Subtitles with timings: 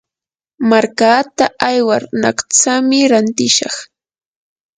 [0.69, 3.75] markaata aywar naqtsami rantishaq.